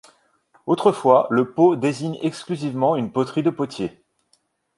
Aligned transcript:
Autrefois, 0.65 1.27
le 1.29 1.51
pot 1.51 1.75
désigne 1.75 2.17
exclusivement 2.23 2.95
une 2.95 3.11
poterie 3.11 3.43
de 3.43 3.51
potier. 3.51 4.01